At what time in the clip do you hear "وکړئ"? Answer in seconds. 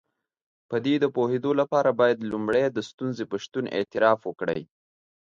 4.25-4.61